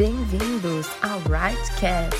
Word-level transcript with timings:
Bem-vindos 0.00 0.86
ao 1.02 1.18
Rightcast. 1.28 2.16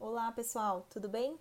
Olá 0.00 0.32
pessoal, 0.32 0.84
tudo 0.90 1.08
bem? 1.08 1.38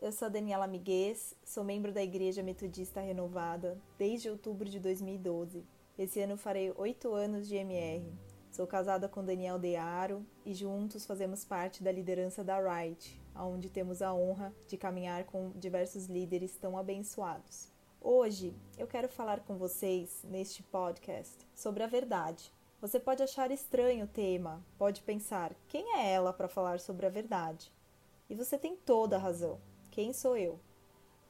Eu 0.00 0.12
sou 0.12 0.30
Daniela 0.30 0.68
Miguez, 0.68 1.34
sou 1.44 1.64
membro 1.64 1.90
da 1.90 2.00
Igreja 2.00 2.44
Metodista 2.44 3.00
Renovada 3.00 3.76
desde 3.98 4.30
outubro 4.30 4.68
de 4.68 4.78
2012. 4.78 5.66
Esse 5.98 6.20
ano 6.20 6.36
farei 6.36 6.72
oito 6.76 7.12
anos 7.12 7.48
de 7.48 7.56
MR. 7.56 8.27
Sou 8.58 8.66
casada 8.66 9.08
com 9.08 9.24
Daniel 9.24 9.56
Dearo 9.56 10.26
e 10.44 10.52
juntos 10.52 11.06
fazemos 11.06 11.44
parte 11.44 11.80
da 11.80 11.92
liderança 11.92 12.42
da 12.42 12.58
Right, 12.58 13.22
onde 13.36 13.70
temos 13.70 14.02
a 14.02 14.12
honra 14.12 14.52
de 14.66 14.76
caminhar 14.76 15.22
com 15.26 15.50
diversos 15.50 16.06
líderes 16.06 16.56
tão 16.56 16.76
abençoados. 16.76 17.68
Hoje 18.00 18.52
eu 18.76 18.88
quero 18.88 19.08
falar 19.08 19.38
com 19.44 19.56
vocês 19.56 20.24
neste 20.24 20.64
podcast 20.64 21.46
sobre 21.54 21.84
a 21.84 21.86
verdade. 21.86 22.52
Você 22.80 22.98
pode 22.98 23.22
achar 23.22 23.52
estranho 23.52 24.06
o 24.06 24.08
tema, 24.08 24.60
pode 24.76 25.02
pensar: 25.02 25.54
quem 25.68 25.96
é 25.96 26.10
ela 26.10 26.32
para 26.32 26.48
falar 26.48 26.80
sobre 26.80 27.06
a 27.06 27.10
verdade? 27.10 27.70
E 28.28 28.34
você 28.34 28.58
tem 28.58 28.74
toda 28.74 29.14
a 29.14 29.20
razão. 29.20 29.60
Quem 29.88 30.12
sou 30.12 30.36
eu? 30.36 30.58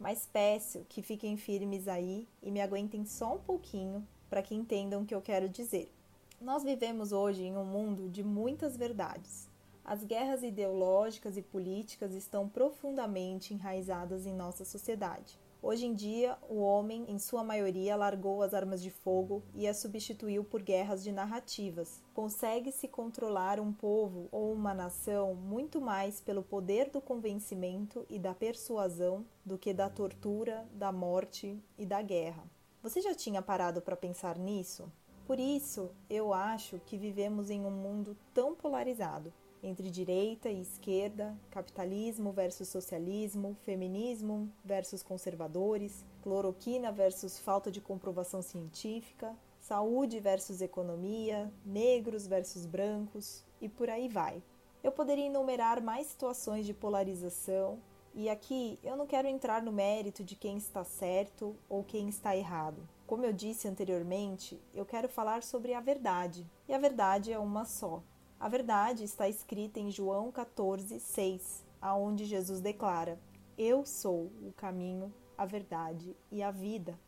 Mas 0.00 0.26
peço 0.32 0.86
que 0.88 1.02
fiquem 1.02 1.36
firmes 1.36 1.88
aí 1.88 2.26
e 2.42 2.50
me 2.50 2.62
aguentem 2.62 3.04
só 3.04 3.34
um 3.34 3.38
pouquinho 3.38 4.08
para 4.30 4.42
que 4.42 4.54
entendam 4.54 5.02
o 5.02 5.04
que 5.04 5.14
eu 5.14 5.20
quero 5.20 5.46
dizer. 5.46 5.92
Nós 6.40 6.62
vivemos 6.62 7.10
hoje 7.10 7.42
em 7.42 7.56
um 7.56 7.64
mundo 7.64 8.08
de 8.08 8.22
muitas 8.22 8.76
verdades. 8.76 9.48
As 9.84 10.04
guerras 10.04 10.44
ideológicas 10.44 11.36
e 11.36 11.42
políticas 11.42 12.14
estão 12.14 12.48
profundamente 12.48 13.52
enraizadas 13.52 14.24
em 14.24 14.32
nossa 14.32 14.64
sociedade. 14.64 15.36
Hoje 15.60 15.86
em 15.86 15.94
dia, 15.94 16.38
o 16.48 16.60
homem, 16.60 17.04
em 17.08 17.18
sua 17.18 17.42
maioria, 17.42 17.96
largou 17.96 18.40
as 18.40 18.54
armas 18.54 18.80
de 18.80 18.88
fogo 18.88 19.42
e 19.52 19.66
as 19.66 19.78
substituiu 19.78 20.44
por 20.44 20.62
guerras 20.62 21.02
de 21.02 21.10
narrativas. 21.10 22.00
Consegue-se 22.14 22.86
controlar 22.86 23.58
um 23.58 23.72
povo 23.72 24.28
ou 24.30 24.52
uma 24.52 24.72
nação 24.72 25.34
muito 25.34 25.80
mais 25.80 26.20
pelo 26.20 26.44
poder 26.44 26.88
do 26.90 27.00
convencimento 27.00 28.06
e 28.08 28.16
da 28.16 28.32
persuasão 28.32 29.26
do 29.44 29.58
que 29.58 29.74
da 29.74 29.90
tortura, 29.90 30.68
da 30.72 30.92
morte 30.92 31.60
e 31.76 31.84
da 31.84 32.00
guerra. 32.00 32.44
Você 32.80 33.00
já 33.00 33.12
tinha 33.12 33.42
parado 33.42 33.82
para 33.82 33.96
pensar 33.96 34.38
nisso? 34.38 34.88
Por 35.28 35.38
isso, 35.38 35.90
eu 36.08 36.32
acho 36.32 36.80
que 36.86 36.96
vivemos 36.96 37.50
em 37.50 37.62
um 37.62 37.70
mundo 37.70 38.16
tão 38.32 38.54
polarizado 38.54 39.30
entre 39.62 39.90
direita 39.90 40.48
e 40.48 40.62
esquerda, 40.62 41.36
capitalismo 41.50 42.32
versus 42.32 42.68
socialismo, 42.68 43.54
feminismo 43.60 44.50
versus 44.64 45.02
conservadores, 45.02 46.02
cloroquina 46.22 46.90
versus 46.90 47.38
falta 47.38 47.70
de 47.70 47.78
comprovação 47.78 48.40
científica, 48.40 49.36
saúde 49.60 50.18
versus 50.18 50.62
economia, 50.62 51.52
negros 51.62 52.26
versus 52.26 52.64
brancos 52.64 53.44
e 53.60 53.68
por 53.68 53.90
aí 53.90 54.08
vai. 54.08 54.42
Eu 54.82 54.90
poderia 54.90 55.26
enumerar 55.26 55.82
mais 55.82 56.06
situações 56.06 56.64
de 56.64 56.72
polarização, 56.72 57.78
e 58.14 58.30
aqui 58.30 58.78
eu 58.82 58.96
não 58.96 59.06
quero 59.06 59.28
entrar 59.28 59.62
no 59.62 59.72
mérito 59.72 60.24
de 60.24 60.34
quem 60.34 60.56
está 60.56 60.84
certo 60.84 61.54
ou 61.68 61.84
quem 61.84 62.08
está 62.08 62.34
errado. 62.34 62.80
Como 63.08 63.24
eu 63.24 63.32
disse 63.32 63.66
anteriormente, 63.66 64.60
eu 64.74 64.84
quero 64.84 65.08
falar 65.08 65.42
sobre 65.42 65.72
a 65.72 65.80
verdade, 65.80 66.46
e 66.68 66.74
a 66.74 66.78
verdade 66.78 67.32
é 67.32 67.38
uma 67.38 67.64
só. 67.64 68.02
A 68.38 68.50
verdade 68.50 69.02
está 69.02 69.26
escrita 69.26 69.80
em 69.80 69.90
João 69.90 70.30
14, 70.30 71.00
6, 71.00 71.64
aonde 71.80 72.26
Jesus 72.26 72.60
declara: 72.60 73.18
Eu 73.56 73.86
sou 73.86 74.30
o 74.42 74.52
caminho, 74.54 75.10
a 75.38 75.46
verdade 75.46 76.14
e 76.30 76.42
a 76.42 76.50
vida. 76.50 76.98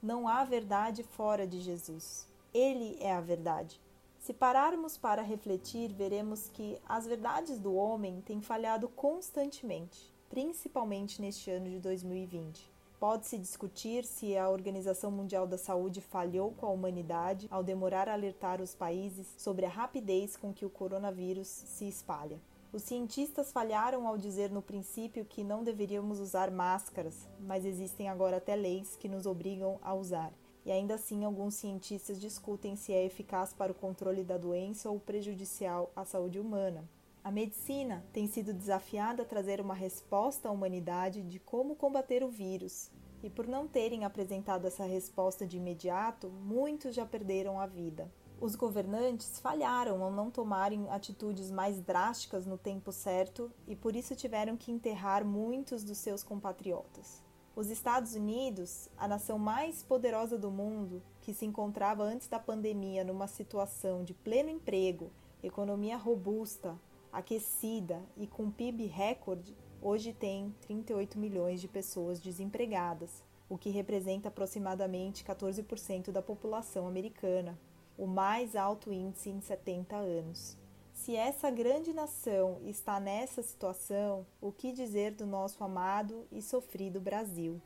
Não 0.00 0.28
há 0.28 0.44
verdade 0.44 1.02
fora 1.02 1.44
de 1.44 1.58
Jesus. 1.60 2.28
Ele 2.54 2.96
é 3.00 3.12
a 3.12 3.20
verdade. 3.20 3.80
Se 4.20 4.32
pararmos 4.32 4.96
para 4.96 5.22
refletir, 5.22 5.92
veremos 5.92 6.48
que 6.48 6.78
as 6.88 7.04
verdades 7.04 7.58
do 7.58 7.74
homem 7.74 8.20
têm 8.20 8.40
falhado 8.40 8.88
constantemente, 8.90 10.14
principalmente 10.30 11.20
neste 11.20 11.50
ano 11.50 11.68
de 11.68 11.80
2020. 11.80 12.77
Pode-se 12.98 13.38
discutir 13.38 14.04
se 14.04 14.36
a 14.36 14.50
Organização 14.50 15.08
Mundial 15.08 15.46
da 15.46 15.56
Saúde 15.56 16.00
falhou 16.00 16.50
com 16.50 16.66
a 16.66 16.70
humanidade 16.70 17.46
ao 17.48 17.62
demorar 17.62 18.08
a 18.08 18.12
alertar 18.12 18.60
os 18.60 18.74
países 18.74 19.32
sobre 19.38 19.64
a 19.64 19.68
rapidez 19.68 20.36
com 20.36 20.52
que 20.52 20.64
o 20.64 20.70
coronavírus 20.70 21.46
se 21.46 21.88
espalha. 21.88 22.40
Os 22.72 22.82
cientistas 22.82 23.52
falharam 23.52 24.08
ao 24.08 24.18
dizer 24.18 24.50
no 24.50 24.60
princípio 24.60 25.24
que 25.24 25.44
não 25.44 25.62
deveríamos 25.62 26.18
usar 26.18 26.50
máscaras, 26.50 27.28
mas 27.38 27.64
existem 27.64 28.08
agora 28.08 28.38
até 28.38 28.56
leis 28.56 28.96
que 28.96 29.08
nos 29.08 29.26
obrigam 29.26 29.78
a 29.80 29.94
usar. 29.94 30.32
E 30.66 30.72
ainda 30.72 30.94
assim, 30.94 31.24
alguns 31.24 31.54
cientistas 31.54 32.20
discutem 32.20 32.74
se 32.74 32.92
é 32.92 33.06
eficaz 33.06 33.54
para 33.54 33.70
o 33.70 33.76
controle 33.76 34.24
da 34.24 34.36
doença 34.36 34.90
ou 34.90 34.98
prejudicial 34.98 35.90
à 35.94 36.04
saúde 36.04 36.40
humana. 36.40 36.84
A 37.28 37.30
medicina 37.30 38.02
tem 38.10 38.26
sido 38.26 38.54
desafiada 38.54 39.22
a 39.22 39.26
trazer 39.26 39.60
uma 39.60 39.74
resposta 39.74 40.48
à 40.48 40.50
humanidade 40.50 41.22
de 41.22 41.38
como 41.38 41.76
combater 41.76 42.24
o 42.24 42.30
vírus, 42.30 42.90
e 43.22 43.28
por 43.28 43.46
não 43.46 43.68
terem 43.68 44.02
apresentado 44.02 44.66
essa 44.66 44.86
resposta 44.86 45.46
de 45.46 45.58
imediato, 45.58 46.30
muitos 46.30 46.94
já 46.94 47.04
perderam 47.04 47.60
a 47.60 47.66
vida. 47.66 48.10
Os 48.40 48.56
governantes 48.56 49.38
falharam 49.40 50.02
ao 50.02 50.10
não 50.10 50.30
tomarem 50.30 50.88
atitudes 50.88 51.50
mais 51.50 51.78
drásticas 51.82 52.46
no 52.46 52.56
tempo 52.56 52.90
certo 52.92 53.52
e 53.66 53.76
por 53.76 53.94
isso 53.94 54.16
tiveram 54.16 54.56
que 54.56 54.72
enterrar 54.72 55.22
muitos 55.22 55.84
dos 55.84 55.98
seus 55.98 56.22
compatriotas. 56.22 57.22
Os 57.54 57.68
Estados 57.68 58.14
Unidos, 58.14 58.88
a 58.96 59.06
nação 59.06 59.38
mais 59.38 59.82
poderosa 59.82 60.38
do 60.38 60.50
mundo, 60.50 61.02
que 61.20 61.34
se 61.34 61.44
encontrava 61.44 62.04
antes 62.04 62.26
da 62.26 62.38
pandemia 62.38 63.04
numa 63.04 63.26
situação 63.26 64.02
de 64.02 64.14
pleno 64.14 64.48
emprego, 64.48 65.12
economia 65.42 65.98
robusta, 65.98 66.74
aquecida 67.18 68.00
e 68.16 68.28
com 68.28 68.48
PIB 68.48 68.86
recorde, 68.86 69.56
hoje 69.82 70.12
tem 70.12 70.54
38 70.60 71.18
milhões 71.18 71.60
de 71.60 71.66
pessoas 71.66 72.20
desempregadas, 72.20 73.24
o 73.48 73.58
que 73.58 73.70
representa 73.70 74.28
aproximadamente 74.28 75.24
14% 75.24 76.12
da 76.12 76.22
população 76.22 76.86
americana, 76.86 77.58
o 77.96 78.06
mais 78.06 78.54
alto 78.54 78.92
índice 78.92 79.30
em 79.30 79.40
70 79.40 79.96
anos. 79.96 80.56
Se 80.92 81.16
essa 81.16 81.50
grande 81.50 81.92
nação 81.92 82.60
está 82.64 83.00
nessa 83.00 83.42
situação, 83.42 84.24
o 84.40 84.52
que 84.52 84.70
dizer 84.70 85.12
do 85.12 85.26
nosso 85.26 85.62
amado 85.64 86.24
e 86.30 86.40
sofrido 86.40 87.00
Brasil? 87.00 87.60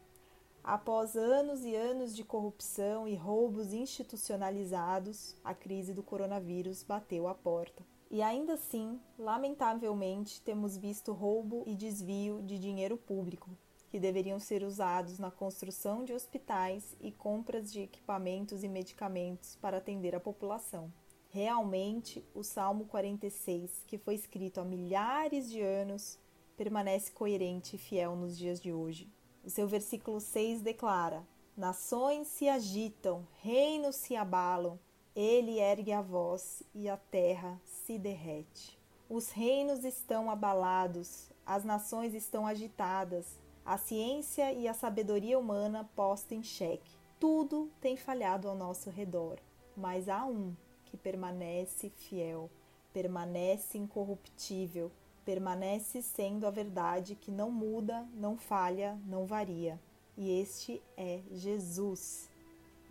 Após 0.64 1.14
anos 1.14 1.62
e 1.62 1.74
anos 1.74 2.16
de 2.16 2.24
corrupção 2.24 3.06
e 3.06 3.16
roubos 3.16 3.74
institucionalizados, 3.74 5.36
a 5.44 5.52
crise 5.52 5.92
do 5.92 6.02
coronavírus 6.02 6.82
bateu 6.82 7.28
à 7.28 7.34
porta. 7.34 7.91
E 8.12 8.20
ainda 8.20 8.52
assim, 8.52 9.00
lamentavelmente, 9.18 10.42
temos 10.42 10.76
visto 10.76 11.14
roubo 11.14 11.64
e 11.66 11.74
desvio 11.74 12.42
de 12.42 12.58
dinheiro 12.58 12.98
público, 12.98 13.48
que 13.88 13.98
deveriam 13.98 14.38
ser 14.38 14.62
usados 14.62 15.18
na 15.18 15.30
construção 15.30 16.04
de 16.04 16.12
hospitais 16.12 16.94
e 17.00 17.10
compras 17.10 17.72
de 17.72 17.80
equipamentos 17.80 18.62
e 18.62 18.68
medicamentos 18.68 19.56
para 19.56 19.78
atender 19.78 20.14
a 20.14 20.20
população. 20.20 20.92
Realmente, 21.30 22.22
o 22.34 22.42
Salmo 22.42 22.84
46, 22.84 23.82
que 23.86 23.96
foi 23.96 24.16
escrito 24.16 24.60
há 24.60 24.64
milhares 24.64 25.50
de 25.50 25.62
anos, 25.62 26.18
permanece 26.54 27.10
coerente 27.12 27.76
e 27.76 27.78
fiel 27.78 28.14
nos 28.14 28.36
dias 28.36 28.60
de 28.60 28.74
hoje. 28.74 29.10
O 29.42 29.48
seu 29.48 29.66
versículo 29.66 30.20
6 30.20 30.60
declara: 30.60 31.26
Nações 31.56 32.28
se 32.28 32.46
agitam, 32.46 33.26
reinos 33.40 33.96
se 33.96 34.14
abalam, 34.14 34.78
ele 35.14 35.58
ergue 35.58 35.92
a 35.92 36.00
voz 36.00 36.62
e 36.74 36.88
a 36.88 36.96
terra 36.96 37.60
se 37.64 37.98
derrete. 37.98 38.78
Os 39.08 39.30
reinos 39.30 39.84
estão 39.84 40.30
abalados, 40.30 41.30
as 41.44 41.64
nações 41.64 42.14
estão 42.14 42.46
agitadas, 42.46 43.38
a 43.64 43.76
ciência 43.76 44.52
e 44.52 44.66
a 44.66 44.74
sabedoria 44.74 45.38
humana 45.38 45.88
posta 45.94 46.34
em 46.34 46.42
xeque. 46.42 46.96
Tudo 47.20 47.70
tem 47.80 47.96
falhado 47.96 48.48
ao 48.48 48.56
nosso 48.56 48.88
redor, 48.88 49.38
mas 49.76 50.08
há 50.08 50.24
um 50.24 50.56
que 50.86 50.96
permanece 50.96 51.90
fiel, 51.90 52.50
permanece 52.92 53.76
incorruptível, 53.76 54.90
permanece 55.24 56.02
sendo 56.02 56.46
a 56.46 56.50
verdade 56.50 57.14
que 57.14 57.30
não 57.30 57.50
muda, 57.50 58.06
não 58.14 58.36
falha, 58.36 58.98
não 59.06 59.26
varia. 59.26 59.78
E 60.16 60.40
este 60.40 60.82
é 60.96 61.20
Jesus. 61.30 62.28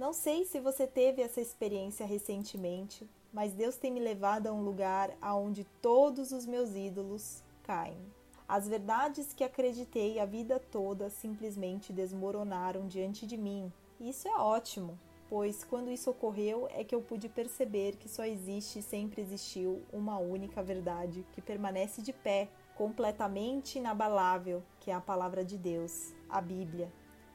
Não 0.02 0.14
sei 0.14 0.46
se 0.46 0.60
você 0.60 0.88
teve 0.88 1.22
essa 1.22 1.40
experiência 1.40 2.08
recentemente, 2.08 3.08
mas 3.32 3.54
Deus 3.54 3.78
tem 3.78 3.92
me 3.92 4.00
levado 4.00 4.48
a 4.48 4.52
um 4.52 4.64
lugar 4.64 5.16
aonde 5.22 5.64
todos 5.80 6.32
os 6.32 6.44
meus 6.44 6.74
ídolos 6.74 7.44
caem. 7.62 8.00
As 8.48 8.68
verdades 8.68 9.32
que 9.32 9.44
acreditei 9.44 10.20
a 10.20 10.26
vida 10.26 10.60
toda 10.72 11.08
simplesmente 11.12 11.94
desmoronaram 11.94 12.88
diante 12.88 13.28
de 13.28 13.38
mim. 13.38 13.72
Isso 14.00 14.28
é 14.28 14.36
ótimo, 14.36 14.98
pois 15.30 15.64
quando 15.64 15.92
isso 15.92 16.10
ocorreu 16.10 16.68
é 16.72 16.84
que 16.84 16.96
eu 16.96 17.02
pude 17.04 17.30
perceber 17.30 17.96
que 17.96 18.10
só 18.10 18.26
existe 18.26 18.80
e 18.80 18.82
sempre 18.82 19.22
existiu 19.22 19.84
uma 19.94 20.18
única 20.18 20.64
verdade 20.64 21.24
que 21.32 21.44
permanece 21.44 22.02
de 22.02 22.12
pé, 22.12 22.50
completamente 22.74 23.78
inabalável, 23.78 24.64
que 24.80 24.90
é 24.90 24.96
a 24.96 25.00
palavra 25.00 25.46
de 25.46 25.60
Deus, 25.60 26.12
a 26.28 26.42
Bíblia, 26.42 26.92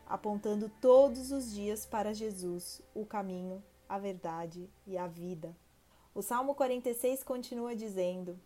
apontando 0.06 0.70
todos 0.80 1.32
os 1.32 1.52
dias 1.52 1.84
para 1.84 2.14
Jesus, 2.14 2.80
o 2.94 3.04
caminho, 3.04 3.62
a 3.88 3.98
verdade 3.98 4.70
e 4.86 4.96
a 4.96 5.06
vida. 5.06 5.54
O 6.14 6.22
Salmo 6.22 6.54
46 6.54 7.22
continua 7.24 7.74
dizendo: 7.74 8.38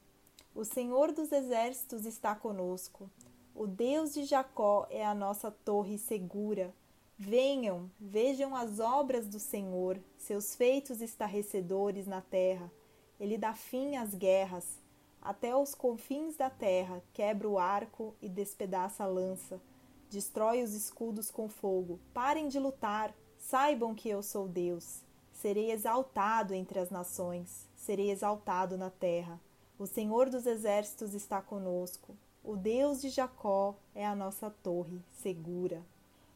O 0.55 0.65
Senhor 0.65 1.13
dos 1.13 1.31
exércitos 1.31 2.07
está 2.07 2.35
conosco. 2.35 3.09
O 3.55 3.67
Deus 3.67 4.15
de 4.15 4.25
Jacó 4.25 4.87
é 4.91 5.05
a 5.05 5.15
nossa 5.15 5.51
torre 5.51 5.99
segura. 5.99 6.75
Venham, 7.19 7.91
vejam 8.01 8.57
as 8.57 8.81
obras 8.81 9.29
do 9.29 9.39
Senhor, 9.39 10.01
seus 10.17 10.57
feitos 10.57 11.03
estarrecedores 11.03 12.07
na 12.07 12.23
terra. 12.23 12.73
Ele 13.21 13.37
dá 13.37 13.53
fim 13.53 13.97
às 13.97 14.15
guerras, 14.15 14.79
até 15.21 15.55
os 15.55 15.75
confins 15.75 16.37
da 16.37 16.49
terra, 16.49 17.03
quebra 17.13 17.47
o 17.47 17.59
arco 17.59 18.15
e 18.23 18.29
despedaça 18.29 19.05
a 19.05 19.07
lança, 19.07 19.61
destrói 20.11 20.63
os 20.63 20.75
escudos 20.75 21.31
com 21.31 21.49
fogo. 21.49 22.01
Parem 22.13 22.49
de 22.49 22.59
lutar, 22.59 23.15
saibam 23.39 23.95
que 23.95 24.09
eu 24.09 24.23
sou 24.23 24.49
Deus. 24.49 25.03
Serei 25.33 25.71
exaltado 25.71 26.53
entre 26.53 26.79
as 26.79 26.91
nações, 26.91 27.67
serei 27.77 28.11
exaltado 28.11 28.77
na 28.77 28.91
terra. 28.91 29.41
O 29.79 29.87
Senhor 29.87 30.29
dos 30.29 30.45
exércitos 30.45 31.15
está 31.15 31.41
conosco. 31.41 32.15
O 32.45 32.57
Deus 32.57 33.01
de 33.01 33.09
Jacó 33.09 33.77
é 33.95 34.05
a 34.05 34.15
nossa 34.15 34.51
torre 34.51 35.01
segura. 35.23 35.83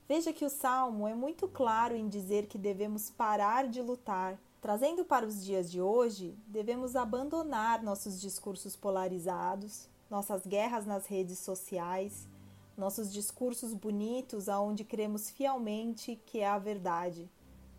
Veja 0.09 0.33
que 0.33 0.45
o 0.45 0.51
salmo 0.51 1.09
é 1.09 1.15
muito 1.15 1.49
claro 1.49 1.97
em 1.97 2.09
dizer 2.09 2.47
que 2.47 2.57
devemos 2.57 3.11
parar 3.11 3.67
de 3.67 3.83
lutar. 3.83 4.39
Trazendo 4.61 5.05
para 5.05 5.27
os 5.27 5.45
dias 5.45 5.71
de 5.71 5.81
hoje, 5.81 6.35
devemos 6.47 6.97
abandonar 6.97 7.83
nossos 7.83 8.21
discursos 8.21 8.77
polarizados, 8.77 9.89
nossas 10.11 10.47
guerras 10.47 10.87
nas 10.87 11.07
redes 11.07 11.39
sociais, 11.39 12.27
nossos 12.77 13.13
discursos 13.13 13.73
bonitos 13.73 14.49
aonde 14.49 14.85
cremos 14.85 15.31
fielmente 15.31 16.21
que 16.27 16.41
é 16.41 16.49
a 16.49 16.59
verdade. 16.59 17.31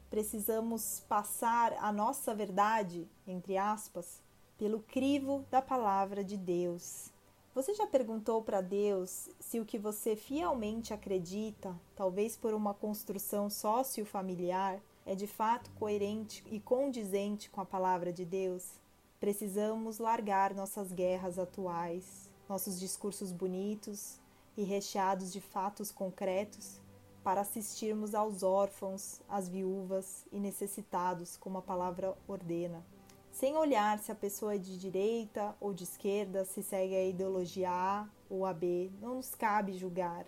Precisamos 0.09 1.03
passar 1.09 1.73
a 1.79 1.91
nossa 1.91 2.33
verdade, 2.33 3.07
entre 3.27 3.57
aspas, 3.57 4.21
pelo 4.57 4.79
crivo 4.79 5.45
da 5.51 5.61
palavra 5.61 6.23
de 6.23 6.37
Deus. 6.37 7.11
Você 7.53 7.73
já 7.73 7.87
perguntou 7.87 8.41
para 8.41 8.61
Deus 8.61 9.29
se 9.39 9.59
o 9.59 9.65
que 9.65 9.77
você 9.77 10.15
fielmente 10.15 10.93
acredita, 10.93 11.75
talvez 11.95 12.37
por 12.37 12.53
uma 12.53 12.73
construção 12.73 13.49
sociofamiliar, 13.49 14.79
é 15.05 15.15
de 15.15 15.27
fato 15.27 15.69
coerente 15.71 16.43
e 16.51 16.59
condizente 16.59 17.49
com 17.49 17.61
a 17.61 17.65
palavra 17.65 18.11
de 18.11 18.25
Deus? 18.25 18.71
Precisamos 19.19 19.99
largar 19.99 20.53
nossas 20.53 20.91
guerras 20.91 21.39
atuais, 21.39 22.29
nossos 22.47 22.79
discursos 22.79 23.31
bonitos 23.31 24.19
e 24.57 24.63
recheados 24.63 25.31
de 25.31 25.41
fatos 25.41 25.91
concretos 25.91 26.79
para 27.23 27.41
assistirmos 27.41 28.13
aos 28.13 28.43
órfãos, 28.43 29.21
às 29.27 29.49
viúvas 29.49 30.25
e 30.31 30.39
necessitados, 30.39 31.37
como 31.37 31.57
a 31.57 31.61
palavra 31.61 32.15
ordena 32.27 32.83
sem 33.35 33.57
olhar 33.57 33.99
se 33.99 34.13
a 34.13 34.15
pessoa 34.15 34.55
é 34.55 34.57
de 34.57 34.79
direita 34.79 35.53
ou 35.59 35.73
de 35.73 35.83
esquerda, 35.83 36.45
se 36.45 36.63
segue 36.63 36.95
a 36.95 37.05
ideologia 37.05 37.69
A 37.69 38.07
ou 38.29 38.45
a 38.45 38.53
B. 38.53 38.89
Não 39.01 39.15
nos 39.15 39.35
cabe 39.35 39.73
julgar. 39.73 40.25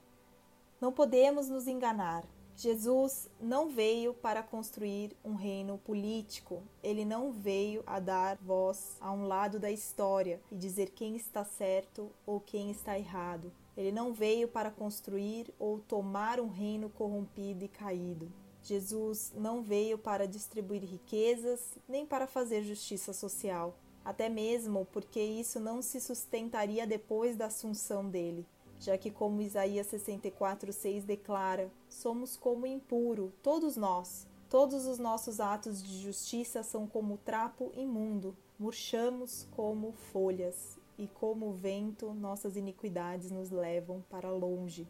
Não 0.82 0.92
podemos 0.92 1.48
nos 1.48 1.68
enganar. 1.68 2.26
Jesus 2.54 3.30
não 3.40 3.70
veio 3.70 4.14
para 4.14 4.44
construir 4.44 5.16
um 5.24 5.36
reino 5.36 5.78
político. 5.78 6.62
Ele 6.84 7.06
não 7.06 7.32
veio 7.32 7.82
a 7.88 8.02
dar 8.02 8.36
voz 8.42 8.98
a 9.00 9.10
um 9.14 9.26
lado 9.26 9.58
da 9.58 9.72
história 9.72 10.42
e 10.52 10.58
dizer 10.58 10.90
quem 10.90 11.16
está 11.16 11.46
certo 11.46 12.12
ou 12.26 12.42
quem 12.42 12.72
está 12.72 13.00
errado. 13.00 13.54
Ele 13.78 13.92
não 13.92 14.12
veio 14.12 14.48
para 14.48 14.72
construir 14.72 15.54
ou 15.60 15.80
tomar 15.80 16.40
um 16.40 16.50
reino 16.50 16.90
corrompido 16.90 17.64
e 17.64 17.68
caído. 17.68 18.34
Jesus 18.64 19.32
não 19.38 19.62
veio 19.62 20.00
para 20.00 20.28
distribuir 20.28 20.84
riquezas 20.84 21.78
nem 21.88 22.06
para 22.06 22.26
fazer 22.26 22.64
justiça 22.64 23.14
social, 23.14 23.78
até 24.04 24.28
mesmo 24.28 24.88
porque 24.92 25.22
isso 25.22 25.60
não 25.60 25.82
se 25.82 26.02
sustentaria 26.02 26.88
depois 26.88 27.38
da 27.38 27.46
assunção 27.46 28.10
dele, 28.10 28.46
já 28.80 28.98
que, 28.98 29.12
como 29.12 29.42
Isaías 29.42 29.88
64,6 29.88 31.04
declara, 31.04 31.72
somos 31.88 32.36
como 32.36 32.66
impuro, 32.66 33.32
todos 33.44 33.78
nós. 33.78 34.28
Todos 34.50 34.86
os 34.86 34.98
nossos 34.98 35.42
atos 35.42 35.84
de 35.84 36.02
justiça 36.02 36.64
são 36.64 36.88
como 36.88 37.18
trapo 37.18 37.70
imundo, 37.76 38.36
murchamos 38.58 39.46
como 39.52 39.92
folhas, 39.92 40.77
e 40.98 41.08
como 41.08 41.50
o 41.50 41.54
vento 41.54 42.14
nossas 42.14 42.56
iniquidades 42.56 43.32
nos 43.32 43.52
levam 43.52 44.04
para 44.10 44.32
longe 44.32 44.88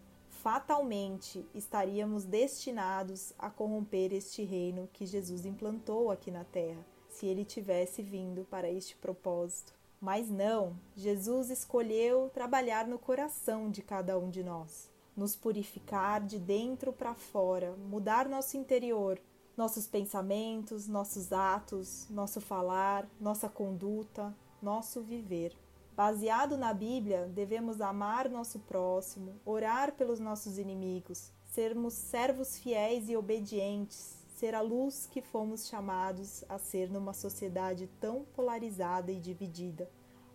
fatalmente 0.47 1.45
estaríamos 1.53 2.23
destinados 2.23 3.33
a 3.37 3.49
corromper 3.49 4.13
este 4.13 4.45
reino 4.45 4.87
que 4.93 5.05
Jesus 5.05 5.45
implantou 5.45 6.09
aqui 6.09 6.31
na 6.31 6.45
terra, 6.45 6.85
se 7.09 7.25
ele 7.25 7.43
tivesse 7.43 8.01
vindo 8.01 8.45
para 8.49 8.69
este 8.71 8.95
propósito. 8.95 9.73
Mas 9.99 10.29
não, 10.29 10.73
Jesus 10.95 11.49
escolheu 11.49 12.29
trabalhar 12.33 12.87
no 12.87 12.97
coração 12.97 13.69
de 13.69 13.81
cada 13.81 14.17
um 14.17 14.29
de 14.29 14.41
nós, 14.41 14.89
nos 15.17 15.35
purificar 15.35 16.23
de 16.23 16.39
dentro 16.39 16.93
para 16.93 17.13
fora, 17.13 17.75
mudar 17.89 18.29
nosso 18.29 18.55
interior, 18.55 19.19
nossos 19.57 19.85
pensamentos, 19.85 20.87
nossos 20.87 21.33
atos, 21.33 22.07
nosso 22.09 22.39
falar, 22.39 23.05
nossa 23.19 23.49
conduta, 23.49 24.33
nosso 24.61 25.01
viver. 25.01 25.53
Baseado 25.97 26.59
na 26.59 26.75
Bíblia, 26.75 27.27
devemos 27.33 27.81
amar 27.81 28.29
nosso 28.29 28.59
próximo, 28.59 29.41
orar 29.43 29.93
pelos 29.93 30.19
nossos 30.19 30.59
inimigos, 30.59 31.31
sermos 31.43 31.95
servos 31.95 32.59
fiéis 32.59 33.09
e 33.09 33.17
obedientes, 33.17 34.23
ser 34.35 34.53
a 34.53 34.61
luz 34.61 35.07
que 35.11 35.23
fomos 35.23 35.67
chamados 35.67 36.45
a 36.47 36.59
ser 36.59 36.87
numa 36.91 37.13
sociedade 37.13 37.89
tão 37.99 38.23
polarizada 38.35 39.11
e 39.11 39.19
dividida, 39.19 39.89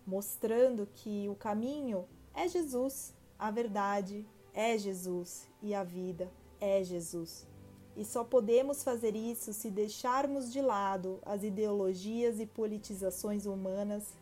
mostrando 0.05 0.85
que 0.85 1.29
o 1.29 1.35
caminho 1.35 2.09
é 2.33 2.45
Jesus, 2.45 3.13
a 3.39 3.49
verdade 3.49 4.27
é 4.53 4.77
Jesus 4.77 5.47
e 5.61 5.73
a 5.73 5.81
vida 5.81 6.29
é 6.59 6.83
Jesus. 6.83 7.47
E 7.95 8.03
só 8.03 8.25
podemos 8.25 8.83
fazer 8.83 9.15
isso 9.15 9.53
se 9.53 9.71
deixarmos 9.71 10.51
de 10.51 10.61
lado 10.61 11.19
as 11.25 11.41
ideologias 11.41 12.41
e 12.41 12.45
politizações 12.45 13.45
humanas 13.45 14.21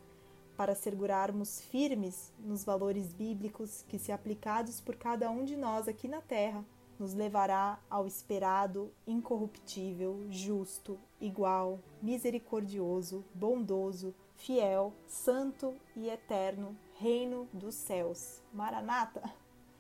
para 0.62 0.76
segurarmos 0.76 1.60
firmes 1.60 2.32
nos 2.38 2.64
valores 2.64 3.12
bíblicos 3.12 3.84
que, 3.88 3.98
se 3.98 4.12
aplicados 4.12 4.80
por 4.80 4.96
cada 4.96 5.28
um 5.32 5.44
de 5.44 5.58
nós 5.58 5.88
aqui 5.88 6.08
na 6.08 6.22
terra, 6.22 6.64
nos 7.00 7.16
levará 7.16 7.80
ao 7.90 8.06
esperado, 8.06 8.92
incorruptível, 9.08 10.24
justo, 10.30 11.00
igual, 11.20 11.80
misericordioso, 12.00 13.26
bondoso, 13.34 14.14
fiel, 14.36 14.94
santo 15.08 15.74
e 15.96 16.08
eterno 16.08 16.78
reino 17.00 17.50
dos 17.52 17.74
céus. 17.74 18.40
Maranata! 18.54 19.34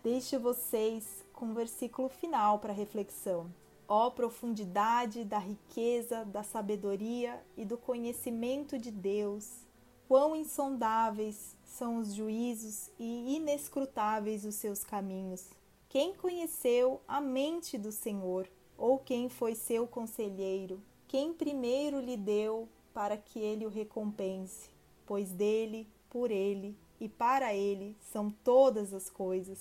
Deixo 0.03 0.39
vocês 0.39 1.23
com 1.31 1.51
o 1.51 1.53
versículo 1.53 2.09
final 2.09 2.57
para 2.57 2.73
reflexão. 2.73 3.53
Ó 3.87 4.09
profundidade 4.09 5.23
da 5.25 5.37
riqueza, 5.37 6.25
da 6.25 6.41
sabedoria 6.41 7.39
e 7.55 7.63
do 7.65 7.77
conhecimento 7.77 8.79
de 8.79 8.89
Deus, 8.89 9.69
Quão 10.11 10.35
insondáveis 10.35 11.55
são 11.63 11.99
os 11.99 12.13
juízos 12.13 12.89
e 12.99 13.37
inescrutáveis 13.37 14.43
os 14.43 14.55
seus 14.55 14.83
caminhos. 14.83 15.47
Quem 15.87 16.13
conheceu 16.13 16.99
a 17.07 17.21
mente 17.21 17.77
do 17.77 17.93
Senhor, 17.93 18.45
ou 18.77 18.99
quem 18.99 19.29
foi 19.29 19.55
seu 19.55 19.87
conselheiro? 19.87 20.81
Quem 21.07 21.33
primeiro 21.33 22.01
lhe 22.01 22.17
deu 22.17 22.67
para 22.93 23.15
que 23.15 23.39
ele 23.39 23.65
o 23.65 23.69
recompense? 23.69 24.69
Pois 25.05 25.31
dele, 25.31 25.87
por 26.09 26.29
ele 26.29 26.77
e 26.99 27.07
para 27.07 27.53
ele 27.53 27.95
são 28.11 28.29
todas 28.29 28.93
as 28.93 29.09
coisas. 29.09 29.59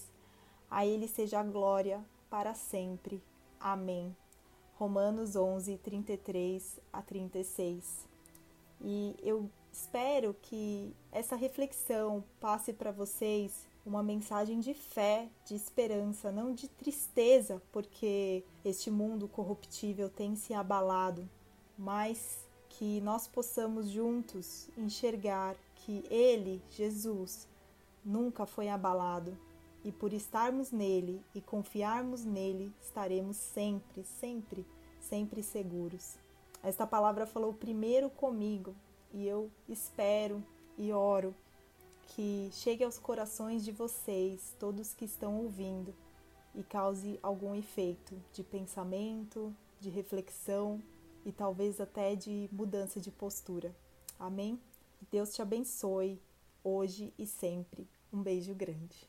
A 0.69 0.85
ele 0.85 1.07
seja 1.07 1.39
a 1.39 1.45
glória 1.45 2.05
para 2.29 2.55
sempre. 2.55 3.23
Amém. 3.61 4.17
Romanos 4.75 5.37
11, 5.37 5.79
33 5.79 6.81
a 6.93 7.01
36. 7.01 8.09
E 8.81 9.15
eu 9.23 9.49
Espero 9.73 10.35
que 10.43 10.95
essa 11.13 11.37
reflexão 11.37 12.25
passe 12.41 12.73
para 12.73 12.91
vocês 12.91 13.67
uma 13.85 14.03
mensagem 14.03 14.61
de 14.61 14.75
fé, 14.75 15.29
de 15.47 15.55
esperança, 15.55 16.31
não 16.31 16.53
de 16.53 16.69
tristeza, 16.69 17.63
porque 17.73 18.45
este 18.65 18.91
mundo 18.91 19.27
corruptível 19.29 20.09
tem 20.09 20.37
se 20.37 20.53
abalado, 20.53 21.29
mas 21.79 22.47
que 22.69 23.01
nós 23.01 23.27
possamos 23.27 23.89
juntos 23.89 24.69
enxergar 24.77 25.57
que 25.75 26.05
Ele, 26.11 26.63
Jesus, 26.71 27.49
nunca 28.05 28.47
foi 28.47 28.69
abalado 28.69 29.37
e 29.83 29.91
por 29.91 30.13
estarmos 30.13 30.71
nele 30.71 31.23
e 31.35 31.41
confiarmos 31.41 32.25
nele, 32.25 32.73
estaremos 32.83 33.37
sempre, 33.37 34.05
sempre 34.05 34.67
sempre 35.01 35.43
seguros. 35.43 36.17
Esta 36.63 36.87
palavra 36.87 37.27
falou 37.27 37.53
primeiro 37.53 38.11
comigo 38.11 38.75
e 39.13 39.27
eu 39.27 39.51
espero 39.69 40.43
e 40.77 40.93
oro 40.93 41.35
que 42.09 42.51
chegue 42.53 42.83
aos 42.83 42.99
corações 42.99 43.65
de 43.65 43.73
vocês, 43.73 44.55
todos 44.59 44.95
que 44.95 45.05
estão 45.05 45.39
ouvindo, 45.39 45.95
e 46.55 46.63
cause 46.63 47.19
algum 47.23 47.55
efeito 47.55 48.15
de 48.33 48.43
pensamento, 48.43 49.55
de 49.79 49.89
reflexão 49.89 50.83
e 51.25 51.31
talvez 51.31 51.81
até 51.81 52.15
de 52.15 52.49
mudança 52.53 53.01
de 53.01 53.11
postura. 53.11 53.75
Amém? 54.19 54.61
Deus 55.11 55.33
te 55.33 55.41
abençoe 55.41 56.21
hoje 56.63 57.13
e 57.19 57.27
sempre. 57.27 57.89
Um 58.13 58.23
beijo 58.23 58.55
grande. 58.55 59.09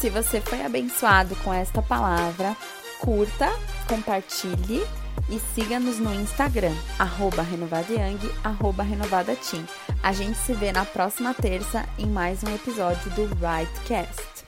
Se 0.00 0.10
você 0.10 0.40
foi 0.40 0.60
abençoado 0.62 1.34
com 1.36 1.54
esta 1.54 1.80
palavra, 1.80 2.56
curta, 3.00 3.48
compartilhe 3.88 4.82
e 5.28 5.38
siga-nos 5.54 5.98
no 5.98 6.14
Instagram, 6.14 6.74
arroba 6.98 7.42
renovadayang, 7.42 8.18
arroba 8.42 8.82
renovadateam. 8.82 9.64
A 10.02 10.12
gente 10.12 10.36
se 10.38 10.52
vê 10.52 10.72
na 10.72 10.84
próxima 10.84 11.32
terça 11.32 11.84
em 11.98 12.06
mais 12.06 12.42
um 12.42 12.54
episódio 12.54 13.10
do 13.12 13.26
Rightcast. 13.36 14.43